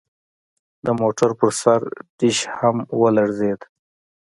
د 0.85 0.87
موټر 1.01 1.29
پر 1.39 1.49
سر 1.61 1.81
ډیش 2.19 2.37
هم 2.57 2.75
ولړزید 3.01 3.61